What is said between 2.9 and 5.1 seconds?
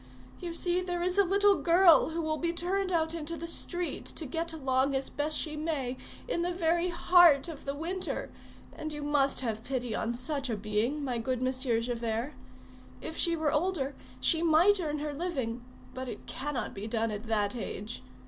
out into the street to get along as